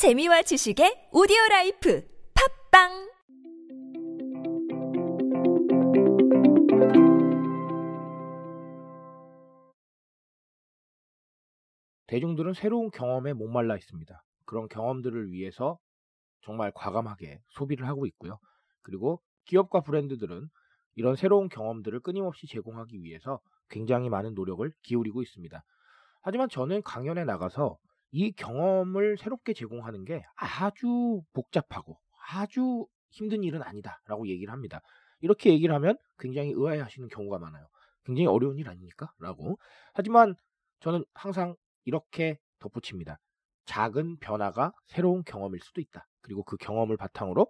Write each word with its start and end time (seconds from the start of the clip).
재미와 0.00 0.40
지식의 0.40 1.10
오디오 1.12 1.36
라이프 1.50 2.02
팟빵 2.72 2.88
대중들은 12.06 12.54
새로운 12.54 12.90
경험에 12.90 13.34
목말라 13.34 13.76
있습니다. 13.76 14.22
그런 14.46 14.68
경험들을 14.68 15.32
위해서 15.32 15.78
정말 16.40 16.72
과감하게 16.74 17.40
소비를 17.48 17.86
하고 17.86 18.06
있고요. 18.06 18.38
그리고 18.80 19.20
기업과 19.44 19.82
브랜드들은 19.82 20.48
이런 20.94 21.14
새로운 21.14 21.50
경험들을 21.50 22.00
끊임없이 22.00 22.46
제공하기 22.46 23.02
위해서 23.02 23.38
굉장히 23.68 24.08
많은 24.08 24.32
노력을 24.32 24.72
기울이고 24.80 25.20
있습니다. 25.20 25.62
하지만 26.22 26.48
저는 26.48 26.80
강연에 26.84 27.24
나가서 27.24 27.76
이 28.12 28.32
경험을 28.32 29.16
새롭게 29.18 29.54
제공하는 29.54 30.04
게 30.04 30.24
아주 30.36 31.22
복잡하고 31.32 31.98
아주 32.32 32.86
힘든 33.10 33.42
일은 33.42 33.62
아니다라고 33.62 34.28
얘기를 34.28 34.52
합니다. 34.52 34.80
이렇게 35.20 35.50
얘기를 35.50 35.74
하면 35.74 35.96
굉장히 36.18 36.52
의아해하시는 36.54 37.08
경우가 37.08 37.38
많아요. 37.38 37.66
굉장히 38.04 38.26
어려운 38.26 38.56
일 38.58 38.68
아닙니까? 38.68 39.12
라고. 39.18 39.58
하지만 39.94 40.34
저는 40.80 41.04
항상 41.14 41.54
이렇게 41.84 42.38
덧붙입니다. 42.58 43.18
작은 43.66 44.18
변화가 44.18 44.72
새로운 44.86 45.22
경험일 45.24 45.60
수도 45.60 45.80
있다. 45.80 46.06
그리고 46.22 46.42
그 46.42 46.56
경험을 46.56 46.96
바탕으로 46.96 47.46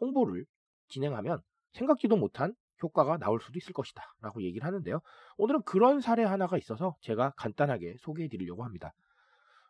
홍보를 0.00 0.44
진행하면 0.88 1.40
생각지도 1.72 2.16
못한 2.16 2.54
효과가 2.82 3.18
나올 3.18 3.40
수도 3.40 3.58
있을 3.58 3.72
것이다. 3.72 4.02
라고 4.20 4.42
얘기를 4.42 4.66
하는데요. 4.66 5.00
오늘은 5.38 5.62
그런 5.62 6.00
사례 6.00 6.24
하나가 6.24 6.58
있어서 6.58 6.94
제가 7.00 7.32
간단하게 7.36 7.96
소개해 8.00 8.28
드리려고 8.28 8.64
합니다. 8.64 8.92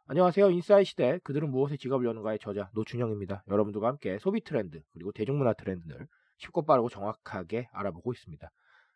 안녕하세요. 0.08 0.50
인싸의 0.50 0.84
시대 0.84 1.18
그들은 1.24 1.50
무엇에 1.50 1.76
지갑을 1.76 2.06
여는가의 2.06 2.38
저자 2.38 2.70
노준영입니다. 2.74 3.42
여러분들과 3.48 3.88
함께 3.88 4.20
소비 4.20 4.40
트렌드 4.40 4.80
그리고 4.92 5.10
대중문화 5.10 5.54
트렌드를 5.54 6.06
쉽고 6.38 6.64
빠르고 6.64 6.88
정확하게 6.90 7.68
알아보고 7.72 8.12
있습니다. 8.12 8.48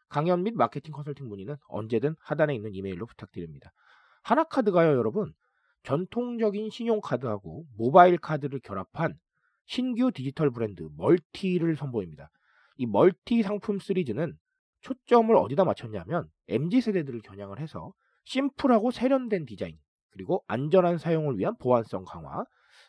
강연 0.08 0.44
및 0.44 0.54
마케팅 0.54 0.92
컨설팅 0.92 1.26
문의는 1.28 1.56
언제든 1.66 2.14
하단에 2.20 2.54
있는 2.54 2.72
이메일로 2.74 3.06
부탁드립니다. 3.06 3.72
하나카드가요, 4.22 4.96
여러분. 4.96 5.34
전통적인 5.82 6.70
신용카드하고 6.70 7.66
모바일 7.76 8.16
카드를 8.16 8.60
결합한 8.60 9.18
신규 9.66 10.12
디지털 10.12 10.52
브랜드 10.52 10.88
멀티를 10.96 11.74
선보입니다. 11.74 12.30
이 12.76 12.86
멀티 12.86 13.42
상품 13.42 13.80
시리즈는 13.80 14.38
초점을 14.82 15.34
어디다 15.34 15.64
맞췄냐면 15.64 16.30
MZ 16.46 16.80
세대들을 16.82 17.22
겨냥을 17.22 17.58
해서 17.58 17.92
심플하고 18.26 18.92
세련된 18.92 19.46
디자인 19.46 19.76
그리고 20.10 20.44
안전한 20.46 20.98
사용을 20.98 21.38
위한 21.38 21.56
보안성 21.58 22.04
강화 22.04 22.44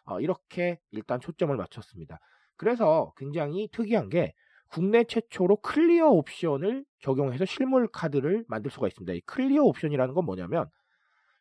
어, 0.05 0.19
이렇게 0.19 0.79
일단 0.91 1.19
초점을 1.19 1.55
맞췄습니다. 1.55 2.19
그래서 2.57 3.13
굉장히 3.17 3.67
특이한 3.71 4.09
게 4.09 4.33
국내 4.69 5.03
최초로 5.03 5.57
clear 5.57 6.07
옵션을 6.09 6.85
적용해서 6.99 7.45
실물 7.45 7.87
카드를 7.87 8.45
만들 8.47 8.71
수가 8.71 8.87
있습니다. 8.87 9.13
이 9.13 9.21
clear 9.21 9.63
옵션이라는 9.63 10.13
건 10.13 10.25
뭐냐면 10.25 10.69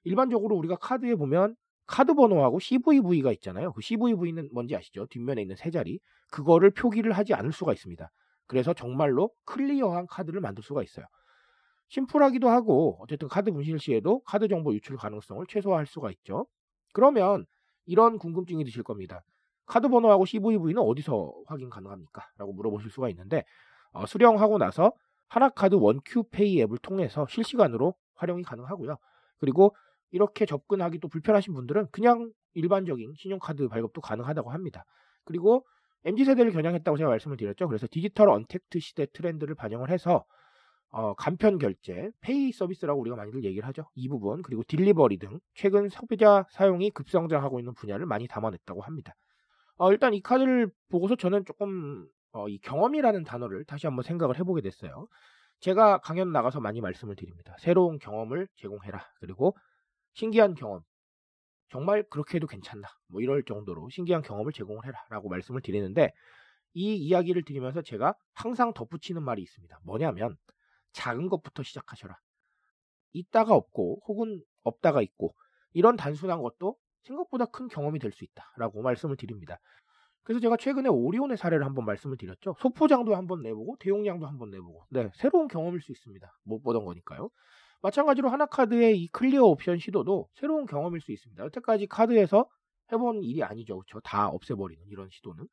일반적으로 0.05 0.57
우리가 0.57 0.77
카드에 0.77 1.15
보면 1.15 1.55
카드 1.87 2.15
번호하고 2.15 2.59
CVV가 2.61 3.33
있잖아요. 3.33 3.73
그 3.73 3.83
CVV는 3.83 4.51
뭔지 4.53 4.77
아시죠? 4.77 5.07
뒷면에 5.07 5.43
있는 5.43 5.57
세 5.57 5.71
자리. 5.71 6.01
그거를 6.31 6.71
표기를 6.71 7.13
하지 7.13 7.35
않을 7.35 7.53
수가 7.53 7.73
있습니다. 7.73 8.09
그래서 8.47 8.73
정말로 8.73 9.31
clear한 9.45 10.07
카드를 10.07 10.41
만들 10.41 10.63
수가 10.63 10.83
있어요. 10.83 11.07
심플하기도 11.91 12.49
하고 12.49 12.97
어쨌든 13.01 13.29
카드 13.29 13.53
분실 13.53 13.79
시에도 13.79 14.21
카드 14.21 14.49
정보 14.49 14.73
유출 14.75 14.97
가능성을 14.97 15.45
최소화할 15.49 15.87
수가 15.87 16.11
있죠. 16.13 16.47
그러면 16.93 17.47
이런 17.85 18.19
궁금증이 18.19 18.65
드실 18.65 18.83
겁니다. 18.83 19.23
카드 19.67 19.89
번호하고 19.89 20.25
CVV는 20.25 20.79
어디서 20.79 21.33
확인 21.47 21.69
가능합니까? 21.69 22.29
라고 22.39 22.53
물어보실 22.53 22.91
수가 22.91 23.09
있는데 23.11 23.45
어, 23.93 24.07
수령하고 24.07 24.59
나서 24.59 24.93
하나카드 25.29 25.77
원큐페이 25.77 26.61
앱을 26.63 26.79
통해서 26.79 27.27
실시간으로 27.29 27.95
활용이 28.15 28.43
가능하고요. 28.43 28.97
그리고 29.39 29.75
이렇게 30.11 30.47
접근하기 30.47 30.99
또 30.99 31.09
불편하신 31.09 31.55
분들은 31.55 31.89
그냥 31.91 32.33
일반적인 32.55 33.15
신용카드 33.17 33.69
발급도 33.69 34.01
가능하다고 34.01 34.51
합니다. 34.51 34.85
그리고 35.25 35.67
MZ세대를 36.05 36.53
겨냥했다고 36.53 36.97
제가 36.97 37.11
말씀을 37.11 37.37
드렸죠. 37.37 37.69
그래서 37.69 37.87
디지털 37.91 38.29
언택트 38.29 38.81
시대 38.81 39.07
트렌드를 39.07 39.55
반영을 39.55 39.91
해서 39.91 40.25
어, 40.93 41.15
간편 41.15 41.59
결제, 41.59 42.11
페이 42.21 42.51
서비스라고 42.51 43.01
우리가 43.01 43.17
많이들 43.17 43.45
얘기를 43.45 43.67
하죠. 43.69 43.89
이 43.95 44.09
부분, 44.09 44.43
그리고 44.43 44.65
delivery 44.67 45.19
등 45.19 45.39
최근 45.55 45.89
소비자 45.89 46.45
사용이 46.51 46.91
급성장하고 46.91 47.61
있는 47.61 47.75
분야를 47.75 48.07
많이 48.07 48.27
담아냈다고 48.27 48.83
합니다. 48.83 49.15
어, 49.77 49.93
일단 49.93 50.15
이 50.15 50.21
카드를 50.21 50.71
보고서 50.91 51.15
저는 51.15 51.45
조금 51.45 52.07
어, 52.33 52.49
이 52.49 52.59
경험이라는 52.59 53.25
단어를 53.25 53.65
다시 53.65 53.87
한번 53.87 54.03
생각을 54.03 54.39
해보게 54.39 54.63
됐어요. 54.63 55.07
제가 55.61 55.99
강연 55.99 56.33
나가서 56.33 56.61
많이 56.61 56.81
말씀을 56.81 57.17
드립니다. 57.17 57.55
새로운 57.61 57.99
경험을 57.99 58.49
제공해라. 58.57 59.01
그리고 59.21 59.57
신기한 60.15 60.55
경험. 60.55 60.81
정말 61.71 62.03
그렇게 62.11 62.37
해도 62.37 62.47
괜찮나. 62.47 62.89
뭐 63.09 63.21
이럴 63.21 63.45
정도로 63.45 63.89
신기한 63.91 64.23
경험을 64.23 64.53
제공을 64.53 64.85
해라. 64.87 64.99
라고 65.11 65.29
말씀을 65.29 65.61
드리는데 65.61 66.11
이 66.73 66.97
이야기를 66.97 67.45
드리면서 67.45 67.83
제가 67.83 68.15
항상 68.35 68.73
덧붙이는 68.73 69.23
말이 69.23 69.43
있습니다. 69.43 69.79
뭐냐면 69.85 70.37
작은 70.93 71.29
것부터 71.29 71.63
시작하셔라. 71.63 72.17
있다가 73.13 73.55
없고 73.55 74.03
혹은 74.07 74.43
없다가 74.63 75.03
있고 75.03 75.35
이런 75.73 75.97
단순한 75.97 76.43
것도 76.43 76.77
생각보다 77.03 77.47
큰 77.47 77.69
경험이 77.69 77.99
될 77.99 78.13
수 78.13 78.25
있다라고 78.25 78.83
말씀을 78.83 79.17
드립니다. 79.17 79.59
그래서 80.23 80.41
제가 80.41 80.57
최근에 80.57 80.89
오리온의 80.89 81.37
사례를 81.39 81.65
한번 81.65 81.87
말씀을 81.87 82.17
드렸죠. 82.17 82.55
소포장도 82.61 83.17
한번 83.17 83.43
내보고 83.43 83.77
대용량도 83.81 84.27
한번 84.27 84.51
내보고 84.51 84.85
네 84.91 85.11
새로운 85.15 85.49
경험일 85.49 85.81
수 85.81 85.93
있습니다. 85.93 86.39
못 86.45 86.63
보던 86.63 86.85
거니까요. 86.85 87.31
마찬가지로 87.83 88.29
하나카드의 88.29 89.01
이 89.01 89.09
clear 89.09 89.45
옵션 89.45 89.79
시도도 89.79 90.29
새로운 90.35 90.67
경험일 90.67 91.01
수 91.01 91.13
있습니다. 91.13 91.43
여태까지 91.45 91.87
카드에서 91.87 92.47
해본 92.93 93.23
일이 93.25 93.43
아니죠. 93.43 93.79
그렇죠? 93.79 94.01
다 94.01 94.29
없애버리는 94.29 94.85
이런 94.89 95.09
시도는. 95.11 95.47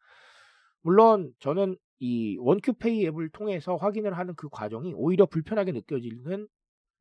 물론 0.82 1.32
저는 1.40 1.78
이 2.00 2.38
원큐페이 2.40 3.06
앱을 3.08 3.30
통해서 3.30 3.76
확인을 3.76 4.18
하는 4.18 4.36
그 4.36 4.50
과정이 4.50 4.94
오히려 4.96 5.26
불편하게 5.26 5.72
느껴지는 5.72 6.48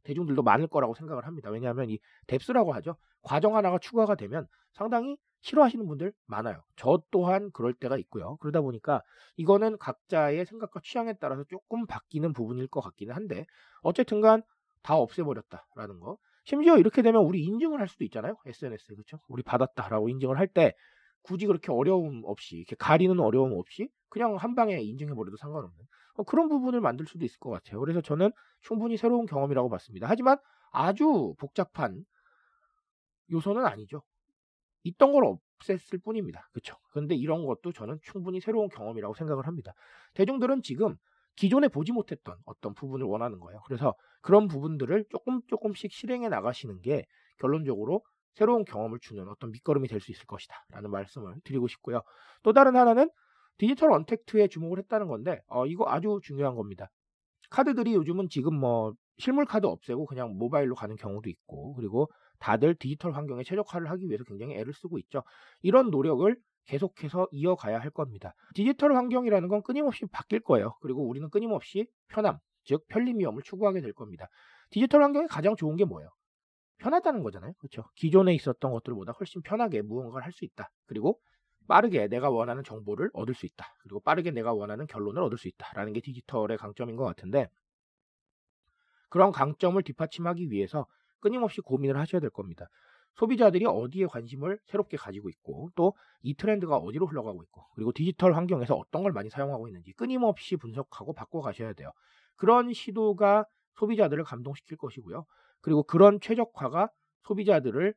대중들도 0.05 0.43
많을 0.43 0.69
거라고 0.69 0.95
생각을 0.95 1.27
합니다. 1.27 1.51
왜냐하면 1.51 1.91
이 1.91 1.99
depth라고 2.27 2.73
하죠. 2.75 2.97
과정 3.23 3.57
하나가 3.57 3.79
추가가 3.79 4.15
되면 4.15 4.47
상당히 4.73 5.17
싫어하시는 5.43 5.87
분들 5.87 6.13
많아요. 6.27 6.63
저 6.77 7.03
또한 7.11 7.51
그럴 7.53 7.73
때가 7.75 7.99
있고요. 7.99 8.37
그러다 8.39 8.61
보니까 8.61 9.03
이거는 9.37 9.79
각자의 9.79 10.47
생각과 10.47 10.81
취향에 10.83 11.15
따라서 11.21 11.45
조금 11.49 11.87
바뀌는 11.87 12.33
부분일 12.33 12.69
것 12.69 12.81
같기는 12.81 13.15
한데 13.15 13.47
어쨌든 13.83 14.21
간 14.21 14.43
다 14.83 14.95
없애버렸다라는 14.97 15.99
거. 15.99 16.17
심지어 16.45 16.79
이렇게 16.79 17.03
되면 17.03 17.25
우리 17.25 17.43
인증을 17.43 17.81
할 17.81 17.89
수도 17.89 18.05
있잖아요. 18.05 18.37
SNS에 18.47 18.95
그렇죠? 18.95 19.19
우리 19.29 19.43
받았다라고 19.43 20.09
인증을 20.09 20.39
할 20.39 20.47
때 20.47 20.75
굳이 21.23 21.47
그렇게 21.47 21.73
어려움 21.73 22.23
없이 22.25 22.57
이렇게 22.59 22.77
가리는 22.79 23.19
어려움 23.19 23.53
없이 23.59 23.89
그냥 24.09 24.37
한 24.37 24.55
방에 24.55 24.81
인증해버려도 24.81 25.37
상관없는 25.37 25.85
어, 26.15 26.23
그런 26.25 26.49
부분을 26.49 26.81
만들 26.81 27.07
수도 27.07 27.25
있을 27.25 27.39
것 27.39 27.51
같아요. 27.51 27.81
그래서 27.81 28.01
저는 28.01 28.31
충분히 28.61 28.97
새로운 28.97 29.27
경험이라고 29.27 29.69
봤습니다. 29.69 30.07
하지만 30.09 30.39
아주 30.71 31.35
복잡한 31.39 32.05
요소는 33.31 33.67
아니죠. 33.67 34.03
있던 34.85 35.13
걸 35.13 35.25
없앴을 35.25 36.03
뿐입니다. 36.05 36.49
그렇죠? 36.53 36.77
그런데 36.91 37.15
이런 37.15 37.45
것도 37.45 37.73
저는 37.73 37.99
충분히 38.03 38.41
새로운 38.41 38.69
경험이라고 38.69 39.15
생각을 39.15 39.47
합니다. 39.47 39.73
대중들은 40.15 40.63
지금 40.63 40.97
기존에 41.35 41.69
보지 41.69 41.93
못했던 41.93 42.37
어떤 42.47 42.73
부분을 42.75 43.07
원하는 43.07 43.41
거예요. 43.41 43.61
그래서 43.67 43.95
그런 44.23 44.49
부분들을 44.49 45.05
조금 45.11 45.41
조금씩 45.49 45.93
실행해 45.93 46.29
나가시는 46.29 46.81
게 46.81 47.05
결론적으로 47.39 48.03
새로운 48.35 48.65
경험을 48.65 48.99
주는 49.01 49.27
어떤 49.29 49.51
밑거름이 49.51 49.89
될 49.89 50.01
수 50.01 50.13
있을 50.13 50.25
것이다. 50.27 50.55
라는 50.71 50.91
말씀을 50.91 51.35
드리고 51.45 51.69
싶고요. 51.69 52.03
또 52.43 52.53
다른 52.53 52.77
하나는 52.77 53.11
디지털 53.59 53.93
언택트에 53.93 54.49
주목을 54.49 54.79
했다는 54.81 55.09
건데, 55.09 55.41
어, 55.49 55.67
이거 55.67 55.85
아주 55.89 56.21
중요한 56.23 56.55
겁니다. 56.57 56.91
카드들이 57.51 57.95
요즘은 57.95 58.29
지금 58.29 58.55
뭐 58.59 58.93
실물 59.19 59.45
카드 59.47 59.67
없애고 59.67 60.07
그냥 60.07 60.37
모바일로 60.37 60.75
가는 60.75 60.97
경우도 60.97 61.31
있고, 61.31 61.75
그리고 61.75 62.09
다들 62.39 62.75
디지털 62.75 63.13
환경에 63.13 63.43
최적화를 63.45 63.91
하기 63.91 64.07
위해서 64.09 64.25
굉장히 64.25 64.55
애를 64.57 64.73
쓰고 64.75 64.99
있죠. 64.99 65.23
이런 65.63 65.91
노력을 65.91 66.37
계속해서 66.67 67.29
이어가야 67.31 67.79
할 67.79 67.91
겁니다. 67.91 68.35
디지털 68.55 68.95
환경이라는 68.97 69.49
건 69.49 69.63
끊임없이 69.63 70.05
바뀔 70.13 70.41
거예요. 70.41 70.77
그리고 70.83 71.07
우리는 71.09 71.29
끊임없이 71.31 71.87
편함, 72.09 72.39
즉 72.65 72.85
위험을 72.91 73.43
추구하게 73.43 73.81
될 73.81 73.93
겁니다. 73.93 74.27
디지털 74.71 75.03
환경이 75.03 75.29
가장 75.29 75.55
좋은 75.57 75.77
게 75.77 75.85
뭐예요? 75.85 76.11
편하다는 76.79 77.23
거잖아요. 77.23 77.53
그렇죠? 77.59 77.85
기존에 77.95 78.35
있었던 78.35 78.71
것들보다 78.73 79.13
훨씬 79.13 79.41
편하게 79.43 79.83
무언가를 79.83 80.25
할 80.25 80.33
수 80.33 80.45
있다. 80.45 80.71
그리고 80.87 81.19
빠르게 81.67 82.09
내가 82.09 82.31
원하는 82.31 82.65
정보를 82.65 83.11
얻을 83.13 83.35
수 83.35 83.47
있다. 83.47 83.67
그리고 83.83 84.01
빠르게 84.01 84.31
내가 84.31 84.53
원하는 84.53 84.87
결론을 84.87 85.23
얻을 85.23 85.39
수 85.39 85.49
있다라는 85.49 85.93
게 85.93 86.01
디지털의 86.01 86.59
강점인 86.59 86.97
것 86.97 87.05
같은데 87.05 87.49
그런 89.09 89.33
강점을 89.33 89.81
뒷받침하기 89.83 90.51
위해서 90.51 90.87
끊임없이 91.21 91.61
고민을 91.61 91.99
하셔야 91.99 92.21
될 92.21 92.31
겁니다. 92.31 92.69
소비자들이 93.15 93.65
어디에 93.67 94.07
관심을 94.07 94.59
새롭게 94.67 94.97
가지고 94.97 95.29
있고 95.29 95.71
또 95.75 95.95
이 96.27 96.35
트렌드가 96.35 96.77
어디로 96.77 97.07
흘러가고 97.07 97.45
있고 97.45 97.65
그리고 97.77 97.93
디지털 97.93 98.35
환경에서 98.35 98.75
어떤 98.75 99.05
걸 99.05 99.13
많이 99.13 99.31
사용하고 99.31 99.69
있는지 99.69 99.93
끊임없이 99.93 100.57
분석하고 100.57 101.13
바꿔 101.13 101.41
가셔야 101.41 101.73
돼요. 101.73 101.93
그런 102.35 102.73
시도가 102.73 103.45
소비자들을 103.79 104.25
감동시킬 104.25 104.77
것이고요. 104.77 105.25
그리고 105.61 105.85
그런 105.85 106.19
최적화가 106.21 106.91
소비자들을 107.23 107.95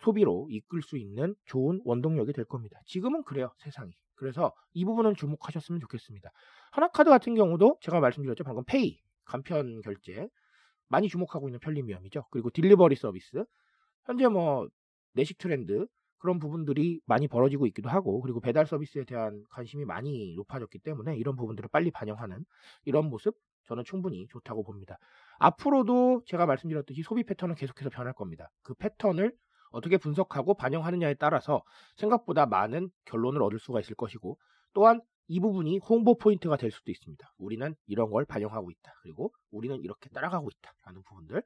소비로 0.00 0.48
이끌 0.50 0.82
수 0.82 0.96
있는 0.96 1.34
좋은 1.46 1.80
원동력이 1.84 2.32
될 2.32 2.44
겁니다. 2.44 2.80
지금은 2.86 3.22
그래요, 3.24 3.52
세상이. 3.58 3.92
그래서 4.14 4.52
이 4.72 4.84
부분은 4.84 5.14
주목하셨으면 5.14 5.80
좋겠습니다. 5.80 6.30
하나카드 6.72 7.08
같은 7.10 7.34
경우도 7.34 7.78
제가 7.80 8.00
말씀드렸죠. 8.00 8.44
방금 8.44 8.64
페이, 8.66 9.00
간편 9.24 9.80
결제 9.80 10.28
많이 10.88 11.08
주목하고 11.08 11.48
있는 11.48 11.60
편리미엄이죠. 11.60 12.26
그리고 12.30 12.50
delivery 12.50 12.96
서비스 12.96 13.44
현재 14.04 14.28
뭐 14.28 14.68
내식 15.14 15.38
트렌드 15.38 15.86
그런 16.18 16.38
부분들이 16.38 17.00
많이 17.06 17.28
벌어지고 17.28 17.66
있기도 17.68 17.88
하고 17.88 18.20
그리고 18.20 18.40
배달 18.40 18.66
서비스에 18.66 19.04
대한 19.04 19.42
관심이 19.50 19.84
많이 19.84 20.34
높아졌기 20.34 20.80
때문에 20.80 21.16
이런 21.16 21.34
부분들을 21.34 21.68
빨리 21.72 21.90
반영하는 21.90 22.44
이런 22.84 23.08
모습 23.08 23.34
저는 23.64 23.84
충분히 23.84 24.26
좋다고 24.28 24.64
봅니다. 24.64 24.98
앞으로도 25.38 26.22
제가 26.26 26.44
말씀드렸듯이 26.44 27.02
소비 27.02 27.24
패턴은 27.24 27.54
계속해서 27.54 27.88
변할 27.88 28.12
겁니다. 28.12 28.50
그 28.62 28.74
패턴을 28.74 29.32
어떻게 29.70 29.96
분석하고 29.96 30.54
반영하느냐에 30.54 31.14
따라서 31.14 31.62
생각보다 31.96 32.46
많은 32.46 32.90
결론을 33.04 33.42
얻을 33.42 33.58
수가 33.58 33.80
있을 33.80 33.94
것이고 33.94 34.38
또한 34.72 35.00
이 35.28 35.38
부분이 35.38 35.78
홍보 35.78 36.16
포인트가 36.16 36.56
될 36.56 36.72
수도 36.72 36.90
있습니다. 36.90 37.32
우리는 37.38 37.74
이런 37.86 38.10
걸 38.10 38.24
반영하고 38.24 38.70
있다. 38.70 38.92
그리고 39.02 39.32
우리는 39.52 39.80
이렇게 39.80 40.08
따라가고 40.10 40.48
있다. 40.50 40.72
라는 40.84 41.02
부분들. 41.04 41.42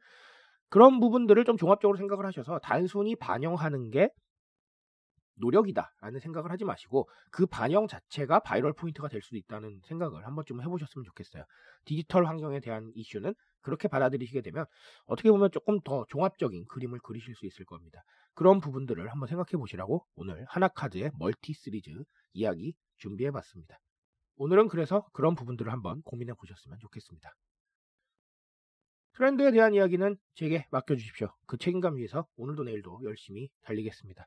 그런 0.70 1.00
부분들을 1.00 1.44
좀 1.44 1.58
종합적으로 1.58 1.98
생각을 1.98 2.24
하셔서 2.24 2.58
단순히 2.60 3.14
반영하는 3.14 3.90
게 3.90 4.08
노력이다라는 5.36 6.20
생각을 6.20 6.50
하지 6.50 6.64
마시고 6.64 7.08
그 7.30 7.46
반영 7.46 7.86
자체가 7.86 8.40
바이럴 8.40 8.72
포인트가 8.74 9.08
될 9.08 9.22
수도 9.22 9.36
있다는 9.36 9.80
생각을 9.86 10.26
한 10.26 10.34
번쯤 10.34 10.60
해보셨으면 10.62 11.04
좋겠어요. 11.04 11.44
디지털 11.84 12.26
환경에 12.26 12.60
대한 12.60 12.92
이슈는 12.94 13.34
그렇게 13.60 13.88
받아들이시게 13.88 14.42
되면 14.42 14.66
어떻게 15.06 15.30
보면 15.30 15.50
조금 15.50 15.80
더 15.80 16.04
종합적인 16.08 16.66
그림을 16.66 17.00
그리실 17.00 17.34
수 17.34 17.46
있을 17.46 17.64
겁니다. 17.64 18.02
그런 18.34 18.60
부분들을 18.60 19.08
한번 19.08 19.26
생각해 19.28 19.58
보시라고 19.58 20.06
오늘 20.16 20.44
하나카드의 20.48 21.12
멀티 21.18 21.52
시리즈 21.54 21.90
이야기 22.32 22.74
준비해 22.98 23.30
봤습니다. 23.30 23.78
오늘은 24.36 24.68
그래서 24.68 25.08
그런 25.12 25.34
부분들을 25.34 25.72
한번 25.72 26.02
고민해 26.02 26.34
보셨으면 26.34 26.78
좋겠습니다. 26.80 27.32
트렌드에 29.14 29.52
대한 29.52 29.74
이야기는 29.74 30.16
제게 30.34 30.66
맡겨주십시오. 30.70 31.28
그 31.46 31.56
책임감 31.56 31.96
위에서 31.96 32.26
오늘도 32.36 32.64
내일도 32.64 33.00
열심히 33.04 33.48
달리겠습니다. 33.62 34.26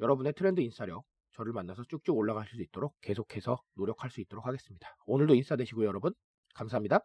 여러분의 0.00 0.32
트렌드 0.34 0.60
인싸력 0.60 1.04
저를 1.32 1.52
만나서 1.52 1.84
쭉쭉 1.84 2.16
올라가실 2.16 2.56
수 2.56 2.62
있도록 2.62 2.94
계속해서 3.00 3.60
노력할 3.74 4.10
수 4.10 4.20
있도록 4.20 4.46
하겠습니다. 4.46 4.96
오늘도 5.06 5.34
인싸 5.34 5.56
되시고요, 5.56 5.86
여러분. 5.86 6.12
감사합니다. 6.54 7.00